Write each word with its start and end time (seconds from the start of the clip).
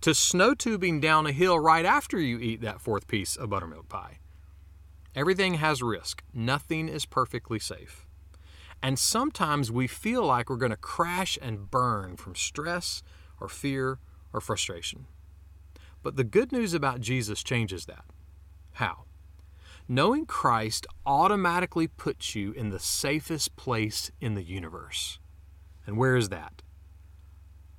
to 0.00 0.14
snow 0.14 0.54
tubing 0.54 1.00
down 1.00 1.26
a 1.26 1.32
hill 1.32 1.58
right 1.58 1.84
after 1.84 2.18
you 2.18 2.38
eat 2.38 2.60
that 2.60 2.80
fourth 2.80 3.08
piece 3.08 3.36
of 3.36 3.48
buttermilk 3.48 3.88
pie. 3.88 4.18
Everything 5.14 5.54
has 5.54 5.82
risk. 5.82 6.22
Nothing 6.34 6.88
is 6.88 7.06
perfectly 7.06 7.58
safe. 7.58 8.04
And 8.84 8.98
sometimes 8.98 9.72
we 9.72 9.86
feel 9.86 10.26
like 10.26 10.50
we're 10.50 10.56
going 10.56 10.68
to 10.68 10.76
crash 10.76 11.38
and 11.40 11.70
burn 11.70 12.18
from 12.18 12.34
stress 12.34 13.02
or 13.40 13.48
fear 13.48 13.98
or 14.30 14.42
frustration. 14.42 15.06
But 16.02 16.16
the 16.16 16.22
good 16.22 16.52
news 16.52 16.74
about 16.74 17.00
Jesus 17.00 17.42
changes 17.42 17.86
that. 17.86 18.04
How? 18.72 19.04
Knowing 19.88 20.26
Christ 20.26 20.86
automatically 21.06 21.86
puts 21.88 22.34
you 22.34 22.52
in 22.52 22.68
the 22.68 22.78
safest 22.78 23.56
place 23.56 24.10
in 24.20 24.34
the 24.34 24.44
universe. 24.44 25.18
And 25.86 25.96
where 25.96 26.14
is 26.16 26.28
that? 26.28 26.60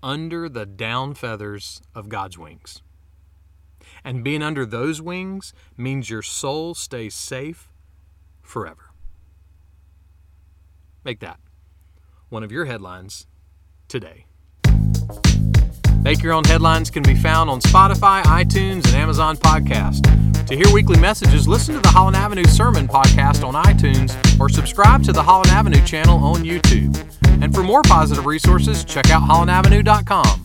Under 0.02 0.50
the 0.50 0.66
down 0.66 1.14
feathers 1.14 1.84
of 1.94 2.10
God's 2.10 2.40
wings. 2.40 2.82
And 4.04 4.24
being 4.24 4.42
under 4.42 4.66
those 4.66 5.04
wings 5.04 5.54
means 5.78 6.10
your 6.10 6.24
soul 6.24 6.74
stays 6.74 7.14
safe 7.14 7.70
forever. 8.42 8.95
Make 11.06 11.20
that 11.20 11.40
one 12.30 12.44
of 12.44 12.52
your 12.52 12.66
headlines 12.66 13.28
today. 13.88 14.26
Make 16.02 16.22
Your 16.22 16.34
Own 16.34 16.44
Headlines 16.44 16.90
can 16.90 17.04
be 17.04 17.16
found 17.16 17.50
on 17.50 17.62
Spotify, 17.62 18.24
iTunes, 18.24 18.86
and 18.86 18.96
Amazon 18.96 19.38
Podcast. 19.38 20.04
To 20.48 20.56
hear 20.56 20.72
weekly 20.74 21.00
messages, 21.00 21.48
listen 21.48 21.76
to 21.76 21.82
the 21.82 21.88
Holland 21.88 22.16
Avenue 22.16 22.44
Sermon 22.46 22.88
Podcast 22.88 23.44
on 23.44 23.54
iTunes 23.56 24.14
or 24.40 24.50
subscribe 24.50 25.04
to 25.04 25.14
the 25.14 25.24
Holland 25.24 25.50
Avenue 25.50 25.84
channel 25.84 26.18
on 26.24 26.44
YouTube. 26.44 26.96
And 27.42 27.54
for 27.54 27.64
more 27.64 27.82
positive 27.84 28.26
resources, 28.26 28.84
check 28.84 29.10
out 29.10 29.24
hollandavenue.com. 29.24 30.45